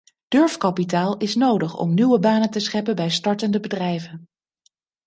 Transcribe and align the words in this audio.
Durfkapitaal 0.27 1.17
is 1.17 1.35
nodig 1.35 1.77
om 1.77 1.93
nieuwe 1.93 2.19
banen 2.19 2.49
te 2.49 2.59
scheppen 2.59 2.95
bij 2.95 3.09
startende 3.09 3.59
bedrijven. 3.59 4.29